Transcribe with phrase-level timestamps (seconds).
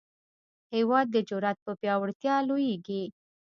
[0.75, 3.03] هېواد د جرئت په پیاوړتیا لویېږي.